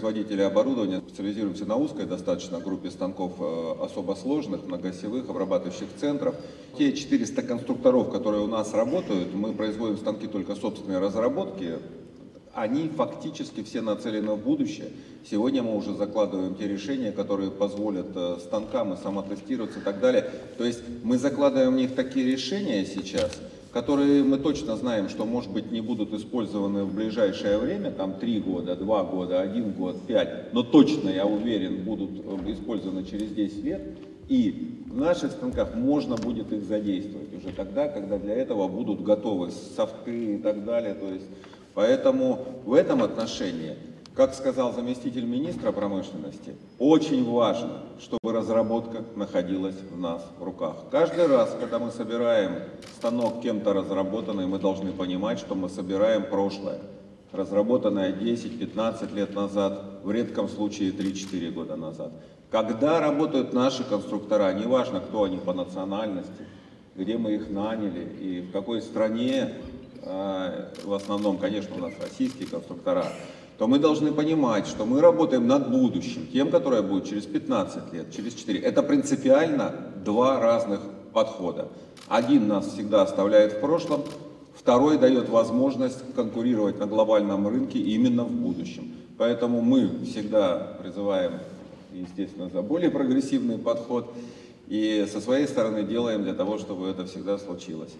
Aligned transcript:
производителей 0.00 0.46
оборудования 0.46 1.00
специализируемся 1.00 1.66
на 1.66 1.76
узкой 1.76 2.06
достаточно 2.06 2.58
группе 2.58 2.90
станков 2.90 3.32
э, 3.38 3.74
особо 3.82 4.14
сложных, 4.14 4.64
многосевых, 4.64 5.28
обрабатывающих 5.28 5.88
центров. 6.00 6.36
Те 6.78 6.94
400 6.94 7.42
конструкторов, 7.42 8.10
которые 8.10 8.42
у 8.42 8.46
нас 8.46 8.72
работают, 8.72 9.34
мы 9.34 9.52
производим 9.52 9.98
станки 9.98 10.26
только 10.26 10.54
собственной 10.54 11.00
разработки, 11.00 11.74
они 12.54 12.88
фактически 12.88 13.62
все 13.62 13.82
нацелены 13.82 14.32
в 14.32 14.38
будущее. 14.38 14.88
Сегодня 15.28 15.62
мы 15.62 15.76
уже 15.76 15.94
закладываем 15.94 16.54
те 16.54 16.66
решения, 16.66 17.12
которые 17.12 17.50
позволят 17.50 18.08
э, 18.14 18.38
станкам 18.40 18.94
и 18.94 18.96
самотестироваться 18.96 19.80
и 19.80 19.82
так 19.82 20.00
далее. 20.00 20.30
То 20.56 20.64
есть 20.64 20.80
мы 21.02 21.18
закладываем 21.18 21.74
в 21.74 21.76
них 21.76 21.94
такие 21.94 22.24
решения 22.24 22.86
сейчас, 22.86 23.38
которые 23.72 24.22
мы 24.22 24.38
точно 24.38 24.76
знаем, 24.76 25.08
что, 25.08 25.24
может 25.24 25.50
быть, 25.50 25.70
не 25.70 25.80
будут 25.80 26.12
использованы 26.12 26.84
в 26.84 26.94
ближайшее 26.94 27.58
время, 27.58 27.90
там 27.90 28.14
3 28.14 28.40
года, 28.40 28.76
2 28.76 29.04
года, 29.04 29.40
1 29.40 29.72
год, 29.72 30.06
5, 30.06 30.52
но 30.52 30.62
точно, 30.62 31.08
я 31.08 31.26
уверен, 31.26 31.84
будут 31.84 32.10
э, 32.10 32.52
использованы 32.52 33.04
через 33.04 33.30
10 33.30 33.64
лет. 33.64 33.82
И 34.28 34.84
в 34.86 34.96
наших 34.96 35.32
станках 35.32 35.74
можно 35.74 36.16
будет 36.16 36.52
их 36.52 36.64
задействовать 36.64 37.34
уже 37.34 37.54
тогда, 37.54 37.88
когда 37.88 38.18
для 38.18 38.34
этого 38.34 38.68
будут 38.68 39.02
готовы 39.02 39.50
софты 39.50 40.34
и 40.34 40.38
так 40.38 40.64
далее. 40.64 40.94
То 40.94 41.08
есть 41.12 41.26
Поэтому 41.74 42.60
в 42.64 42.74
этом 42.74 43.02
отношении, 43.02 43.76
как 44.20 44.34
сказал 44.34 44.74
заместитель 44.74 45.24
министра 45.24 45.72
промышленности, 45.72 46.54
очень 46.78 47.24
важно, 47.24 47.78
чтобы 47.98 48.34
разработка 48.34 49.02
находилась 49.16 49.76
в 49.90 49.98
нас 49.98 50.22
в 50.38 50.44
руках. 50.44 50.76
Каждый 50.90 51.26
раз, 51.26 51.56
когда 51.58 51.78
мы 51.78 51.90
собираем 51.90 52.64
станок 52.98 53.40
кем-то 53.40 53.72
разработанный, 53.72 54.46
мы 54.46 54.58
должны 54.58 54.92
понимать, 54.92 55.38
что 55.38 55.54
мы 55.54 55.70
собираем 55.70 56.24
прошлое, 56.24 56.80
разработанное 57.32 58.12
10-15 58.12 59.14
лет 59.14 59.34
назад, 59.34 59.86
в 60.04 60.10
редком 60.10 60.50
случае 60.50 60.90
3-4 60.90 61.50
года 61.52 61.76
назад. 61.76 62.12
Когда 62.50 63.00
работают 63.00 63.54
наши 63.54 63.84
конструктора, 63.84 64.52
неважно, 64.52 65.00
кто 65.00 65.22
они 65.22 65.38
по 65.38 65.54
национальности, 65.54 66.44
где 66.94 67.16
мы 67.16 67.36
их 67.36 67.48
наняли 67.48 68.06
и 68.20 68.40
в 68.42 68.52
какой 68.52 68.82
стране 68.82 69.54
а, 70.02 70.72
в 70.84 70.92
основном, 70.92 71.38
конечно, 71.38 71.74
у 71.76 71.78
нас 71.78 71.92
российские 72.00 72.48
конструктора, 72.48 73.06
то 73.60 73.66
мы 73.68 73.78
должны 73.78 74.10
понимать, 74.10 74.66
что 74.66 74.86
мы 74.86 75.02
работаем 75.02 75.46
над 75.46 75.70
будущим, 75.70 76.26
тем, 76.32 76.50
которое 76.50 76.80
будет 76.80 77.04
через 77.04 77.26
15 77.26 77.92
лет, 77.92 78.10
через 78.10 78.32
4. 78.32 78.58
Это 78.58 78.82
принципиально 78.82 79.74
два 80.02 80.40
разных 80.40 80.80
подхода. 81.12 81.68
Один 82.08 82.48
нас 82.48 82.68
всегда 82.68 83.02
оставляет 83.02 83.52
в 83.52 83.60
прошлом, 83.60 84.04
второй 84.54 84.96
дает 84.96 85.28
возможность 85.28 85.98
конкурировать 86.14 86.78
на 86.78 86.86
глобальном 86.86 87.46
рынке 87.46 87.78
именно 87.78 88.24
в 88.24 88.30
будущем. 88.30 88.94
Поэтому 89.18 89.60
мы 89.60 90.06
всегда 90.06 90.78
призываем, 90.82 91.32
естественно, 91.92 92.48
за 92.48 92.62
более 92.62 92.90
прогрессивный 92.90 93.58
подход 93.58 94.10
и 94.68 95.06
со 95.12 95.20
своей 95.20 95.46
стороны 95.46 95.82
делаем 95.82 96.22
для 96.22 96.32
того, 96.32 96.56
чтобы 96.56 96.88
это 96.88 97.04
всегда 97.04 97.36
случилось. 97.36 97.92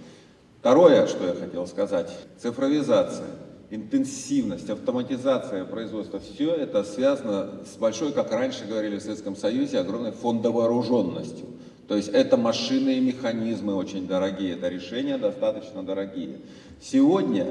Второе, 0.61 1.07
что 1.07 1.27
я 1.27 1.35
хотел 1.35 1.67
сказать, 1.67 2.11
цифровизация, 2.41 3.29
интенсивность, 3.71 4.69
автоматизация 4.69 5.65
производства, 5.65 6.19
все 6.19 6.55
это 6.55 6.83
связано 6.83 7.61
с 7.65 7.77
большой, 7.77 8.13
как 8.13 8.33
раньше 8.33 8.67
говорили 8.67 8.99
в 8.99 9.03
Советском 9.03 9.37
Союзе, 9.37 9.79
огромной 9.79 10.11
фондовооруженностью. 10.13 11.47
То 11.87 11.97
есть 11.97 12.09
это 12.09 12.37
машины 12.37 12.99
и 12.99 13.01
механизмы 13.01 13.75
очень 13.75 14.07
дорогие, 14.07 14.55
это 14.55 14.69
решения 14.69 15.19
достаточно 15.19 15.83
дорогие. 15.83 16.39
Сегодня, 16.81 17.47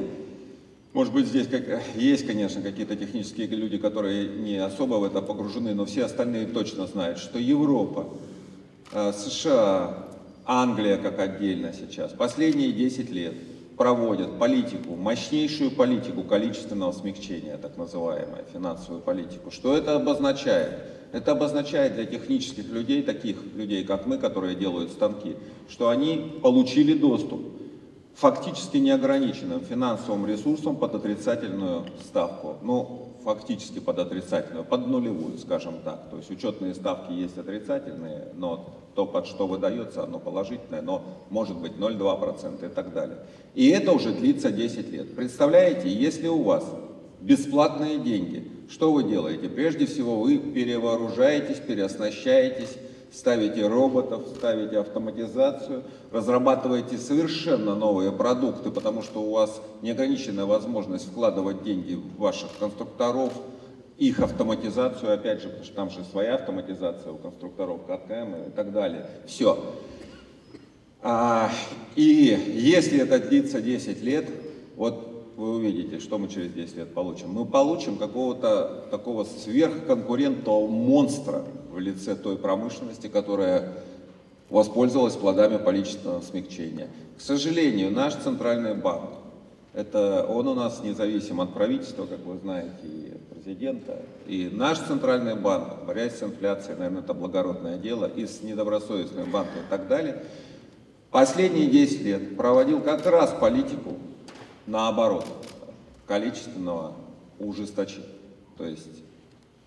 может 0.94 1.14
быть, 1.14 1.28
здесь 1.28 1.48
как, 1.48 1.64
есть, 1.96 2.26
конечно, 2.28 2.62
какие-то 2.62 2.96
технические 2.96 3.48
люди, 3.48 3.78
которые 3.78 4.28
не 4.28 4.58
особо 4.58 4.96
в 4.96 5.04
это 5.06 5.22
погружены, 5.22 5.74
но 5.74 5.86
все 5.86 6.06
остальные 6.06 6.48
точно 6.48 6.88
знают, 6.88 7.18
что 7.18 7.40
Европа, 7.40 8.08
э, 8.92 9.14
США, 9.14 10.06
Англия 10.46 10.98
как 10.98 11.20
отдельно 11.20 11.74
сейчас, 11.74 12.12
последние 12.12 12.72
10 12.72 13.10
лет 13.12 13.34
проводят 13.80 14.38
политику, 14.38 14.98
мощнейшую 14.98 15.72
политику 15.72 16.24
количественного 16.24 16.92
смягчения, 16.92 17.58
так 17.58 17.78
называемую 17.78 18.44
финансовую 18.52 19.02
политику. 19.02 19.52
Что 19.52 19.78
это 19.78 19.96
обозначает? 19.96 20.74
Это 21.14 21.32
обозначает 21.32 21.96
для 21.96 22.06
технических 22.06 22.70
людей, 22.70 23.04
таких 23.04 23.38
людей, 23.56 23.86
как 23.86 24.06
мы, 24.06 24.18
которые 24.18 24.56
делают 24.56 24.92
станки, 24.92 25.38
что 25.70 25.88
они 25.88 26.40
получили 26.44 26.94
доступ 26.94 27.40
фактически 28.16 28.76
неограниченным 28.76 29.62
финансовым 29.62 30.28
ресурсом 30.28 30.76
под 30.76 30.96
отрицательную 30.96 31.86
ставку. 32.04 32.58
Ну, 32.62 33.14
фактически 33.24 33.80
под 33.80 34.00
отрицательную, 34.00 34.66
под 34.66 34.88
нулевую, 34.88 35.38
скажем 35.38 35.76
так. 35.86 36.10
То 36.10 36.18
есть 36.18 36.30
учетные 36.30 36.76
ставки 36.76 37.14
есть 37.14 37.38
отрицательные, 37.38 38.34
но 38.36 38.76
то, 39.00 39.06
под 39.06 39.28
что 39.28 39.48
выдается, 39.48 40.04
оно 40.04 40.20
положительное, 40.20 40.82
но 40.82 41.02
может 41.30 41.56
быть 41.56 41.72
0,2% 41.78 42.66
и 42.66 42.68
так 42.68 42.92
далее. 42.92 43.20
И 43.56 43.70
это 43.70 43.94
уже 43.94 44.12
длится 44.12 44.52
10 44.52 44.92
лет. 44.92 45.16
Представляете, 45.16 45.88
если 45.88 46.28
у 46.28 46.44
вас 46.44 46.66
бесплатные 47.22 47.98
деньги, 47.98 48.52
что 48.70 48.92
вы 48.92 49.06
делаете? 49.06 49.48
Прежде 49.48 49.86
всего 49.86 50.20
вы 50.20 50.38
перевооружаетесь, 50.38 51.60
переоснащаетесь, 51.66 52.76
ставите 53.14 53.66
роботов, 53.68 54.24
ставите 54.36 54.80
автоматизацию, 54.80 55.84
разрабатываете 56.12 56.98
совершенно 56.98 57.76
новые 57.76 58.12
продукты, 58.12 58.70
потому 58.70 59.02
что 59.02 59.22
у 59.22 59.32
вас 59.32 59.62
неограниченная 59.82 60.46
возможность 60.46 61.10
вкладывать 61.10 61.64
деньги 61.64 61.94
в 61.94 62.20
ваших 62.20 62.50
конструкторов, 62.60 63.32
их 64.00 64.22
автоматизацию, 64.22 65.14
опять 65.14 65.42
же, 65.42 65.50
потому 65.50 65.66
что 65.66 65.76
там 65.76 65.90
же 65.90 66.04
своя 66.06 66.36
автоматизация 66.36 67.12
у 67.12 67.18
конструкторов, 67.18 67.82
КТМ 67.86 68.48
и 68.48 68.52
так 68.56 68.72
далее. 68.72 69.06
Все. 69.28 69.62
А, 71.02 71.52
и 71.96 72.04
если 72.56 73.00
это 73.02 73.20
длится 73.20 73.62
10 73.62 74.02
лет, 74.02 74.30
вот 74.78 75.10
вы 75.36 75.56
увидите, 75.56 76.00
что 76.00 76.18
мы 76.18 76.30
через 76.30 76.52
10 76.54 76.78
лет 76.78 76.94
получим. 76.94 77.32
Мы 77.32 77.46
получим 77.46 77.98
какого-то 77.98 78.86
такого 78.90 79.26
сверхконкурентного 79.26 80.68
монстра 80.68 81.44
в 81.72 81.80
лице 81.80 82.16
той 82.16 82.38
промышленности, 82.38 83.08
которая 83.08 83.74
воспользовалась 84.50 85.16
плодами 85.16 85.58
количественного 85.58 86.22
смягчения. 86.22 86.88
К 87.18 87.22
сожалению, 87.22 87.92
наш 87.92 88.16
центральный 88.16 88.76
банк, 88.76 89.12
это, 89.74 90.26
он 90.28 90.48
у 90.48 90.56
нас 90.56 90.82
независим 90.84 91.42
от 91.42 91.54
правительства, 91.54 92.06
как 92.06 92.20
вы 92.26 92.38
знаете, 92.40 93.09
президента. 93.50 93.98
И 94.28 94.48
наш 94.52 94.78
центральный 94.78 95.36
банк, 95.36 95.86
борясь 95.88 96.20
с 96.20 96.24
инфляцией, 96.24 96.78
наверное, 96.78 97.02
это 97.02 97.16
благородное 97.16 97.78
дело, 97.78 98.06
и 98.06 98.28
с 98.28 98.44
недобросовестным 98.44 99.32
банком 99.32 99.62
и 99.62 99.70
так 99.72 99.88
далее, 99.88 100.24
последние 101.10 101.66
10 101.68 102.02
лет 102.04 102.38
проводил 102.38 102.80
как 102.82 103.04
раз 103.08 103.34
политику 103.40 103.96
наоборот, 104.68 105.26
количественного 106.06 106.94
ужесточения. 107.40 108.06
То 108.56 108.66
есть 108.66 109.02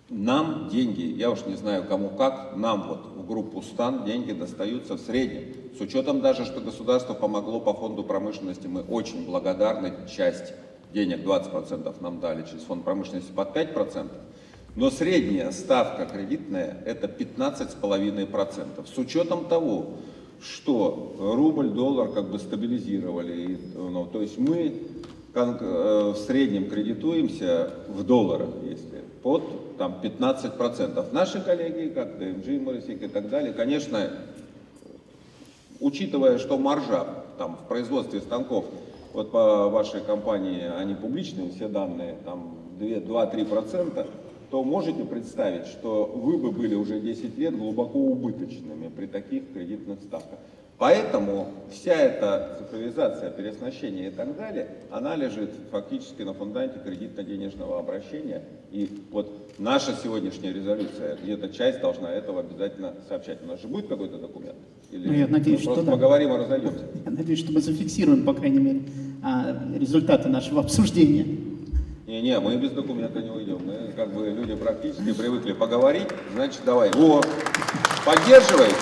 нам 0.09 0.69
деньги, 0.69 1.03
я 1.03 1.33
уж 1.33 1.45
не 1.47 1.57
знаю 1.57 1.85
кому 1.89 2.11
как, 2.11 2.55
нам 2.55 2.87
вот 2.87 3.07
в 3.17 3.27
группу 3.27 3.63
СТАН 3.63 4.05
деньги 4.05 4.31
достаются 4.31 4.95
в 4.95 5.01
среднем. 5.01 5.57
С 5.77 5.81
учетом 5.81 6.21
даже, 6.21 6.45
что 6.45 6.61
государство 6.61 7.15
помогло 7.15 7.59
по 7.59 7.75
фонду 7.75 8.05
промышленности, 8.05 8.69
мы 8.69 8.83
очень 8.83 9.27
благодарны, 9.27 9.93
часть 10.09 10.53
денег 10.93 11.25
20% 11.25 11.95
нам 12.01 12.21
дали 12.21 12.43
через 12.43 12.63
фонд 12.63 12.85
промышленности 12.85 13.33
под 13.33 13.57
5%. 13.57 14.11
Но 14.75 14.91
средняя 14.91 15.51
ставка 15.51 16.07
кредитная 16.07 16.79
это 16.87 17.07
15,5%. 17.07 18.87
С 18.87 18.99
учетом 18.99 19.47
того, 19.47 19.99
что 20.43 21.15
рубль, 21.19 21.71
доллар 21.71 22.09
как 22.09 22.31
бы 22.31 22.39
стабилизировали. 22.39 23.59
Ну, 23.75 24.07
то 24.07 24.23
есть 24.23 24.39
мы 24.39 24.75
э, 25.35 26.13
в 26.15 26.17
среднем 26.17 26.69
кредитуемся 26.69 27.71
в 27.89 28.03
долларах, 28.03 28.49
если 28.63 29.03
под 29.23 29.77
там, 29.79 30.01
15%. 30.03 31.13
Наши 31.13 31.41
коллеги, 31.41 31.93
как 31.93 32.21
DMG, 32.21 32.61
Морисик 32.61 33.03
и 33.03 33.09
так 33.09 33.29
далее, 33.29 33.53
конечно, 33.53 34.11
учитывая, 35.81 36.39
что 36.39 36.59
маржа 36.59 37.07
там, 37.39 37.57
в 37.57 37.69
производстве 37.69 38.21
станков, 38.21 38.65
вот 39.13 39.31
по 39.31 39.69
вашей 39.69 40.01
компании, 40.01 40.63
они 40.79 40.95
публичные, 40.95 41.51
все 41.51 41.69
данные, 41.69 42.17
там 42.25 42.57
2-3%, 42.79 44.07
то 44.51 44.63
можете 44.63 45.05
представить, 45.05 45.67
что 45.67 46.05
вы 46.05 46.37
бы 46.37 46.51
были 46.51 46.75
уже 46.75 47.01
10 47.01 47.39
лет 47.39 47.57
глубоко 47.57 47.99
убыточными 47.99 48.89
при 48.89 49.07
таких 49.07 49.53
кредитных 49.53 50.01
ставках. 50.01 50.39
Поэтому 50.83 51.47
вся 51.71 51.95
эта 51.95 52.57
цифровизация, 52.59 53.31
переоснащение 53.31 54.09
и 54.09 54.11
так 54.11 54.37
далее, 54.37 54.67
она 54.91 55.15
лежит 55.15 55.51
фактически 55.71 56.23
на 56.23 56.35
фундаменте 56.35 56.81
кредитно-денежного 56.85 57.79
обращения. 57.79 58.43
И 58.73 58.91
вот 59.13 59.53
наша 59.59 59.95
сегодняшняя 60.03 60.53
резолюция, 60.53 61.17
где-то 61.23 61.51
часть 61.51 61.81
должна 61.81 62.11
этого 62.11 62.41
обязательно 62.41 62.95
сообщать. 63.09 63.39
У 63.45 63.47
нас 63.47 63.63
же 63.63 63.69
будет 63.69 63.87
какой-то 63.87 64.19
документ? 64.19 64.57
Или 64.91 65.07
ну, 65.07 65.15
я 65.15 65.29
надеюсь, 65.29 65.61
мы 65.61 65.67
просто 65.67 65.85
да. 65.85 65.93
поговорим 65.93 66.33
и 66.33 66.37
разойдемся? 66.39 66.85
Я 67.05 67.11
надеюсь, 67.13 67.39
что 67.39 67.53
мы 67.53 67.61
зафиксируем, 67.61 68.25
по 68.25 68.35
крайней 68.35 68.59
мере, 68.59 68.83
результаты 69.23 70.29
нашего 70.29 70.61
обсуждения. 70.61 71.25
Не, 72.07 72.21
Не-не, 72.21 72.41
мы 72.41 72.57
без 72.57 72.73
документа 72.73 73.21
не 73.21 73.31
уйдем. 73.31 73.61
Мы 73.65 73.93
как 73.95 74.13
бы 74.13 74.29
люди 74.29 74.55
практически 74.55 75.13
привыкли 75.13 75.53
поговорить. 75.53 76.09
Значит, 76.35 76.63
давай. 76.67 76.91
Во, 76.93 77.23
поддерживаете? 78.05 78.75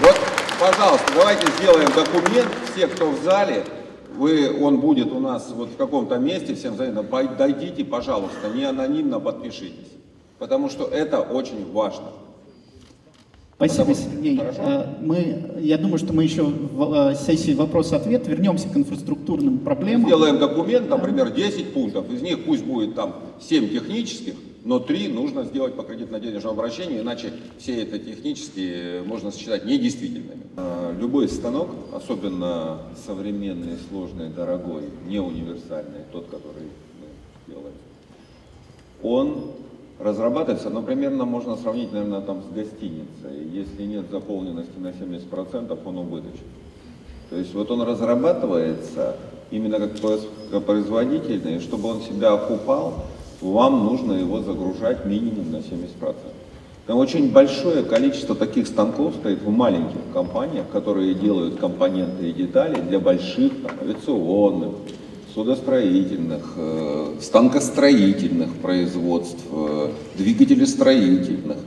Вот, 0.00 0.16
пожалуйста, 0.58 1.12
давайте 1.14 1.46
сделаем 1.58 1.88
документ. 1.94 2.48
Все, 2.72 2.86
кто 2.86 3.10
в 3.10 3.22
зале, 3.22 3.64
вы, 4.16 4.62
он 4.62 4.80
будет 4.80 5.12
у 5.12 5.20
нас 5.20 5.50
вот 5.54 5.70
в 5.70 5.76
каком-то 5.76 6.18
месте, 6.18 6.54
всем 6.54 6.76
заметно, 6.76 7.02
дойдите, 7.36 7.84
пожалуйста, 7.84 8.48
не 8.54 8.64
анонимно 8.64 9.20
подпишитесь. 9.20 9.92
Потому 10.38 10.70
что 10.70 10.84
это 10.84 11.20
очень 11.20 11.70
важно. 11.70 12.12
Спасибо, 13.56 13.94
Сергей. 13.94 14.36
Хорошо? 14.36 14.60
Э, 14.60 14.86
мы, 15.00 15.54
я 15.60 15.78
думаю, 15.78 15.96
что 15.96 16.12
мы 16.12 16.24
еще 16.24 16.42
в 16.42 17.12
э, 17.12 17.14
сессии 17.14 17.54
вопрос-ответ 17.54 18.26
вернемся 18.26 18.68
к 18.68 18.76
инфраструктурным 18.76 19.60
проблемам. 19.60 20.06
Сделаем 20.06 20.38
документ, 20.38 20.90
например, 20.90 21.30
10 21.30 21.72
пунктов. 21.72 22.10
Из 22.10 22.20
них 22.20 22.44
пусть 22.44 22.64
будет 22.64 22.94
там 22.94 23.16
7 23.40 23.70
технических, 23.70 24.34
но 24.62 24.78
3 24.78 25.08
нужно 25.08 25.44
сделать 25.44 25.74
по 25.74 25.84
кредитно-денежному 25.84 26.52
обращению, 26.52 27.00
иначе 27.00 27.32
все 27.56 27.80
это 27.82 27.98
технические 27.98 29.02
можно 29.04 29.32
считать 29.32 29.64
недействительными. 29.64 30.42
Э, 30.58 30.94
любой 31.00 31.26
станок, 31.26 31.70
особенно 31.94 32.82
современный, 33.06 33.78
сложный, 33.88 34.28
дорогой, 34.28 34.82
не 35.08 35.18
универсальный, 35.18 36.00
тот, 36.12 36.26
который 36.26 36.68
мы 37.00 37.54
делаем, 37.54 37.74
он 39.02 39.55
разрабатывается, 39.98 40.70
но 40.70 40.82
примерно 40.82 41.24
можно 41.24 41.56
сравнить, 41.56 41.92
наверное, 41.92 42.20
там 42.20 42.42
с 42.42 42.54
гостиницей. 42.54 43.48
Если 43.52 43.84
нет 43.84 44.06
заполненности 44.10 44.78
на 44.78 44.88
70%, 44.88 45.78
он 45.84 45.98
убыточен. 45.98 46.44
То 47.30 47.36
есть 47.36 47.54
вот 47.54 47.70
он 47.70 47.82
разрабатывается 47.82 49.16
именно 49.50 49.78
как 49.78 50.64
производительный, 50.64 51.60
чтобы 51.60 51.88
он 51.88 52.02
себя 52.02 52.34
окупал, 52.34 53.04
вам 53.40 53.84
нужно 53.84 54.12
его 54.12 54.40
загружать 54.40 55.04
минимум 55.04 55.50
на 55.50 55.56
70%. 55.56 56.14
Там 56.86 56.98
очень 56.98 57.32
большое 57.32 57.82
количество 57.82 58.36
таких 58.36 58.68
станков 58.68 59.14
стоит 59.16 59.42
в 59.42 59.50
маленьких 59.50 59.98
компаниях, 60.12 60.66
которые 60.70 61.14
делают 61.14 61.56
компоненты 61.56 62.30
и 62.30 62.32
детали 62.32 62.80
для 62.80 63.00
больших 63.00 63.52
там, 63.60 63.72
авиационных, 63.80 64.74
судостроительных, 65.36 66.54
э, 66.56 67.16
станкостроительных 67.20 68.54
производств, 68.62 69.44
э, 69.52 69.88
двигателестроительных, 70.16 71.58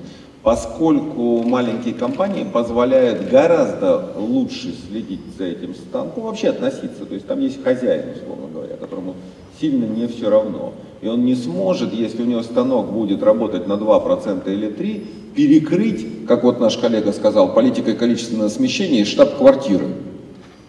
поскольку 0.42 1.44
маленькие 1.44 1.94
компании 1.94 2.45
позволяют 2.51 3.30
гораздо 3.30 4.13
лучше 4.18 4.74
следить 4.88 5.21
за 5.38 5.45
этим 5.45 5.75
станком, 5.75 6.24
вообще 6.24 6.50
относиться, 6.50 7.06
то 7.06 7.13
есть 7.13 7.27
там 7.27 7.39
есть 7.42 7.63
хозяин, 7.63 8.16
условно 8.16 8.48
говоря, 8.51 8.75
которому 8.75 9.16
сильно 9.62 9.86
не 9.86 10.07
все 10.07 10.31
равно. 10.31 10.74
И 11.01 11.07
он 11.07 11.24
не 11.24 11.36
сможет, 11.36 11.94
если 11.94 12.24
у 12.24 12.25
него 12.25 12.42
станок 12.42 12.92
будет 12.92 13.22
работать 13.22 13.68
на 13.68 13.74
2% 13.74 14.51
или 14.51 14.68
3%, 14.69 15.01
перекрыть, 15.36 16.25
как 16.27 16.44
вот 16.44 16.60
наш 16.60 16.75
коллега 16.77 17.13
сказал, 17.13 17.54
политикой 17.54 17.94
количественного 17.94 18.50
смещения 18.50 19.06
штаб-квартиры, 19.06 19.89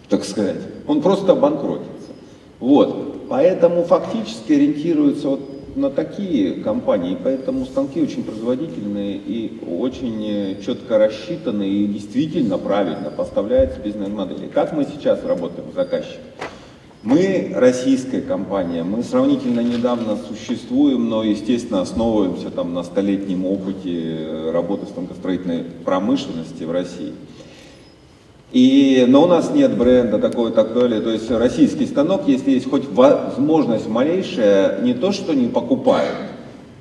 так 0.07 0.23
сказать. 0.23 0.61
Он 0.85 1.01
просто 1.01 1.31
обанкротится. 1.31 2.00
Вот. 2.61 3.27
Поэтому 3.27 3.83
фактически 3.83 4.53
ориентируются 4.53 5.29
вот 5.29 5.75
на 5.75 5.89
такие 5.89 6.55
компании, 6.55 7.17
поэтому 7.21 7.65
станки 7.65 8.01
очень 8.01 8.23
производительные 8.23 9.15
и 9.15 9.59
очень 9.67 10.23
э, 10.27 10.61
четко 10.61 10.97
рассчитаны 10.97 11.67
и 11.67 11.87
действительно 11.87 12.57
правильно 12.57 13.09
поставляются 13.09 13.79
бизнес-модели. 13.79 14.47
Как 14.47 14.73
мы 14.73 14.85
сейчас 14.85 15.23
работаем 15.23 15.71
с 15.71 15.75
заказчиком? 15.75 16.23
Мы 17.03 17.51
российская 17.55 18.21
компания, 18.21 18.83
мы 18.83 19.01
сравнительно 19.01 19.61
недавно 19.61 20.17
существуем, 20.17 21.09
но, 21.09 21.23
естественно, 21.23 21.81
основываемся 21.81 22.51
там 22.51 22.75
на 22.75 22.83
столетнем 22.83 23.45
опыте 23.45 24.17
э, 24.19 24.51
работы 24.51 24.85
станкостроительной 24.85 25.63
промышленности 25.83 26.63
в 26.63 26.71
России. 26.71 27.13
И, 28.51 29.05
но 29.07 29.23
у 29.23 29.27
нас 29.27 29.51
нет 29.53 29.77
бренда 29.77 30.19
такой 30.19 30.51
так 30.51 30.73
далее. 30.73 30.99
То 30.99 31.09
есть 31.09 31.31
российский 31.31 31.85
станок, 31.85 32.23
если 32.27 32.51
есть 32.51 32.69
хоть 32.69 32.89
возможность 32.91 33.87
малейшая, 33.87 34.81
не 34.81 34.93
то 34.93 35.11
что 35.11 35.33
не 35.33 35.47
покупают, 35.47 36.15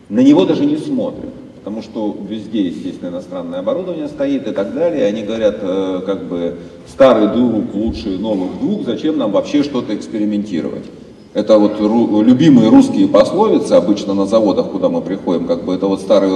на 0.09 0.21
него 0.21 0.45
даже 0.45 0.67
не 0.67 0.77
смотрят. 0.77 1.31
Потому 1.63 1.83
что 1.83 2.17
везде, 2.29 2.63
естественно, 2.63 3.11
иностранное 3.11 3.61
оборудование 3.61 4.09
стоит 4.09 4.49
и 4.49 4.51
так 4.53 4.75
далее. 4.75 5.07
Они 5.07 5.23
говорят, 5.23 5.59
э, 5.61 6.01
как 6.07 6.25
бы, 6.25 6.57
старый 6.89 7.29
друг 7.29 7.75
лучше 7.75 8.19
новых 8.19 8.59
двух, 8.59 8.85
зачем 8.87 9.19
нам 9.19 9.31
вообще 9.31 9.63
что-то 9.63 9.95
экспериментировать? 9.95 10.85
Это 11.35 11.59
вот 11.59 11.79
ру, 11.79 12.23
любимые 12.23 12.71
русские 12.71 13.07
пословицы, 13.07 13.75
обычно 13.75 14.15
на 14.15 14.27
заводах, 14.27 14.71
куда 14.71 14.89
мы 14.89 15.03
приходим, 15.03 15.47
как 15.47 15.65
бы 15.65 15.75
это 15.75 15.87
вот 15.87 16.01
старый 16.01 16.31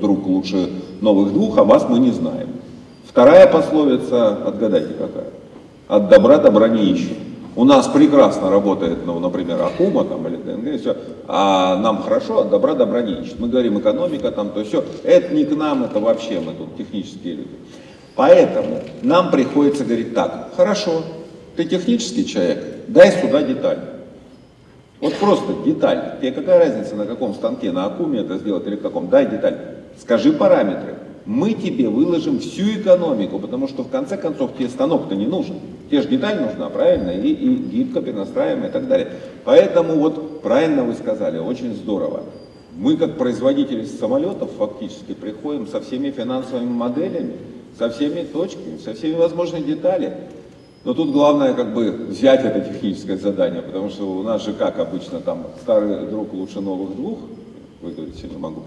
друг 0.00 0.26
лучше 0.26 0.68
новых 1.00 1.32
двух, 1.32 1.56
а 1.56 1.64
вас 1.64 1.86
мы 1.88 1.98
не 2.00 2.10
знаем. 2.10 2.48
Вторая 3.14 3.46
пословица, 3.46 4.38
отгадайте 4.44 4.94
какая, 4.94 5.28
от 5.86 6.08
добра 6.08 6.38
добра 6.38 6.66
не 6.66 6.90
ищут. 6.90 7.16
У 7.54 7.64
нас 7.64 7.86
прекрасно 7.86 8.50
работает, 8.50 9.06
ну, 9.06 9.20
например, 9.20 9.62
Акума 9.62 10.02
там, 10.02 10.26
или 10.26 10.34
ДНГ, 10.34 10.80
все, 10.80 10.96
а 11.28 11.76
нам 11.76 12.02
хорошо, 12.02 12.40
от 12.40 12.50
добра 12.50 12.74
добра 12.74 13.02
не 13.02 13.12
ищут. 13.22 13.38
Мы 13.38 13.48
говорим 13.48 13.78
экономика, 13.78 14.32
там, 14.32 14.50
то 14.50 14.64
все, 14.64 14.82
это 15.04 15.32
не 15.32 15.44
к 15.44 15.54
нам, 15.54 15.84
это 15.84 16.00
вообще 16.00 16.40
мы 16.40 16.54
тут 16.54 16.76
технические 16.76 17.34
люди. 17.34 17.54
Поэтому 18.16 18.80
нам 19.02 19.30
приходится 19.30 19.84
говорить 19.84 20.12
так, 20.12 20.48
хорошо, 20.56 21.04
ты 21.54 21.66
технический 21.66 22.26
человек, 22.26 22.64
дай 22.88 23.12
сюда 23.12 23.44
деталь. 23.44 23.78
Вот 25.00 25.14
просто 25.14 25.52
деталь. 25.64 26.16
Тебе 26.20 26.32
какая 26.32 26.58
разница, 26.58 26.96
на 26.96 27.06
каком 27.06 27.34
станке, 27.34 27.70
на 27.70 27.84
Акуме 27.84 28.22
это 28.22 28.38
сделать 28.38 28.66
или 28.66 28.74
в 28.74 28.82
каком? 28.82 29.08
Дай 29.08 29.26
деталь. 29.26 29.56
Скажи 30.00 30.32
параметры 30.32 30.96
мы 31.26 31.54
тебе 31.54 31.88
выложим 31.88 32.38
всю 32.38 32.64
экономику, 32.80 33.38
потому 33.38 33.66
что 33.66 33.82
в 33.82 33.88
конце 33.88 34.16
концов 34.16 34.56
тебе 34.56 34.68
станок-то 34.68 35.14
не 35.14 35.26
нужен. 35.26 35.56
Те 35.90 36.02
же 36.02 36.08
деталь 36.08 36.40
нужна, 36.40 36.68
правильно, 36.68 37.10
и, 37.10 37.28
и 37.28 37.54
гибко 37.56 38.02
перенастраиваем 38.02 38.66
и 38.66 38.68
так 38.70 38.88
далее. 38.88 39.12
Поэтому 39.44 39.94
вот 39.94 40.42
правильно 40.42 40.84
вы 40.84 40.94
сказали, 40.94 41.38
очень 41.38 41.74
здорово. 41.74 42.24
Мы 42.76 42.96
как 42.96 43.16
производители 43.16 43.84
самолетов 43.84 44.50
фактически 44.58 45.14
приходим 45.14 45.66
со 45.66 45.80
всеми 45.80 46.10
финансовыми 46.10 46.70
моделями, 46.70 47.34
со 47.78 47.88
всеми 47.88 48.22
точками, 48.24 48.78
со 48.78 48.94
всеми 48.94 49.14
возможными 49.14 49.64
деталями. 49.64 50.16
Но 50.84 50.92
тут 50.92 51.12
главное 51.12 51.54
как 51.54 51.72
бы 51.72 51.90
взять 52.08 52.44
это 52.44 52.60
техническое 52.60 53.16
задание, 53.16 53.62
потому 53.62 53.88
что 53.88 54.04
у 54.04 54.22
нас 54.22 54.44
же 54.44 54.52
как 54.52 54.78
обычно 54.78 55.20
там 55.20 55.46
старый 55.62 56.06
друг 56.06 56.34
лучше 56.34 56.60
новых 56.60 56.94
двух, 56.94 57.20
выговорить 57.80 58.16
сегодня 58.16 58.38
могу. 58.38 58.62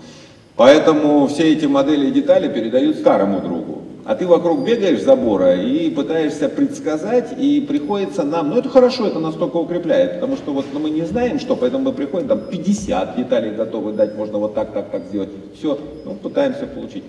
Поэтому 0.57 1.27
все 1.27 1.53
эти 1.53 1.67
модели 1.67 2.07
и 2.07 2.11
детали 2.11 2.51
передают 2.51 2.97
старому 2.97 3.41
другу. 3.41 3.83
А 4.05 4.15
ты 4.15 4.25
вокруг 4.25 4.65
бегаешь 4.65 5.03
забора 5.03 5.61
и 5.61 5.91
пытаешься 5.91 6.49
предсказать, 6.49 7.37
и 7.37 7.61
приходится 7.61 8.23
нам, 8.23 8.49
ну 8.49 8.57
это 8.57 8.69
хорошо, 8.69 9.05
это 9.05 9.19
настолько 9.19 9.57
укрепляет, 9.57 10.13
потому 10.15 10.37
что 10.37 10.53
вот 10.53 10.65
ну, 10.73 10.79
мы 10.79 10.89
не 10.89 11.01
знаем 11.01 11.39
что, 11.39 11.57
поэтому 11.57 11.83
мы 11.83 11.91
приходим, 11.91 12.29
там 12.29 12.39
50 12.49 13.17
деталей 13.17 13.51
готовы 13.51 13.91
дать, 13.91 14.15
можно 14.15 14.39
вот 14.39 14.55
так, 14.55 14.73
так, 14.73 14.89
так 14.91 15.03
сделать. 15.09 15.29
Все, 15.57 15.77
ну 16.05 16.13
пытаемся 16.13 16.65
получить. 16.67 17.03